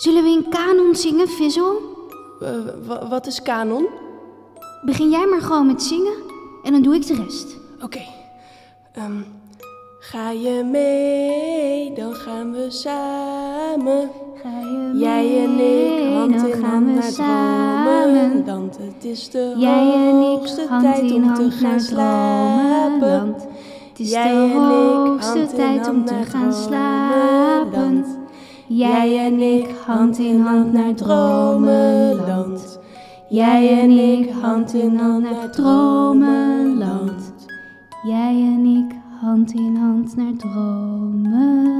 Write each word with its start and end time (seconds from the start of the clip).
Zullen 0.00 0.22
we 0.22 0.28
in 0.30 0.46
kanon 0.48 0.94
zingen, 0.96 1.28
Vissel? 1.28 1.76
Eh, 2.40 2.48
wa- 2.86 3.08
wat 3.08 3.26
is 3.26 3.42
kanon? 3.42 3.86
Begin 4.84 5.10
jij 5.10 5.26
maar 5.26 5.40
gewoon 5.40 5.66
met 5.66 5.82
zingen 5.82 6.14
en 6.62 6.72
dan 6.72 6.82
doe 6.82 6.94
ik 6.94 7.06
de 7.06 7.14
rest. 7.14 7.56
Oké. 7.82 8.00
Ehm, 8.92 9.12
ga 10.00 10.30
je 10.30 10.64
mee, 10.64 11.92
dan 11.94 12.14
gaan 12.14 12.52
we 12.52 12.66
samen. 12.70 14.10
Ga 14.42 14.48
je 14.60 14.90
Jij 14.94 15.44
en 15.44 15.58
ik, 15.58 16.14
hand 16.14 16.34
dan 16.40 16.46
in 16.48 16.52
gaan 16.52 16.70
hand 16.70 16.86
we 16.86 16.92
naar 16.92 17.02
samen. 17.02 18.02
dromenland. 18.30 18.76
Het 18.78 19.04
is 19.04 19.30
de 19.30 19.54
Jij 19.56 19.92
en 19.94 20.14
hoogste 20.14 20.66
hand 20.68 20.82
tijd 20.82 21.12
om 21.12 21.34
te 21.34 21.50
gaan 21.50 21.80
slapen. 21.80 23.34
Het 23.90 23.98
is 24.00 24.10
Jij 24.10 24.32
de 24.32 24.52
hoogste 24.54 25.46
tijd 25.56 25.88
om 25.88 26.04
te 26.04 26.14
gaan 26.28 26.52
slapen. 26.52 27.69
Jij 28.72 29.26
en 29.26 29.40
ik, 29.40 29.68
hand 29.86 30.18
in 30.18 30.40
hand 30.40 30.72
naar 30.72 30.94
dromenland. 30.94 32.78
Jij 33.28 33.80
en 33.80 33.90
ik, 33.90 34.30
hand 34.30 34.74
in 34.74 34.96
hand 34.96 35.22
naar 35.22 35.50
dromenland. 35.50 37.32
Jij 38.02 38.34
en 38.34 38.64
ik, 38.64 38.96
hand 39.20 39.52
in 39.52 39.76
hand 39.76 40.16
naar 40.16 40.36
dromenland. 40.36 41.79